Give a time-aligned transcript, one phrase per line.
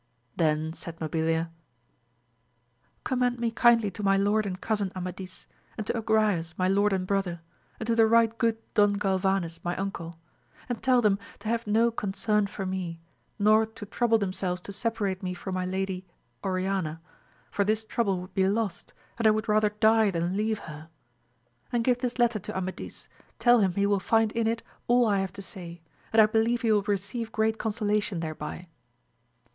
[0.35, 1.51] Then said Mabilia,
[3.03, 5.45] commend me kindly to my lord and cousin Amadis,
[5.77, 7.31] and to Agrayes my lord and AMADIS OF GAUL.
[7.77, 10.17] 165 brother, and to the right good Don Galvanes, my uncle;
[10.67, 12.99] and tell them to have no concern for me,
[13.37, 16.03] nor to trouble themselves to separate me from my Lady
[16.43, 16.99] Oriana,
[17.51, 20.89] for this trouble would be lost, and I would rather die than leave her:
[21.71, 23.07] and give this letter to Amadis,
[23.37, 26.63] tell him he will find in it all I have to say, and I believe
[26.63, 28.67] he will receive great consolation thereby.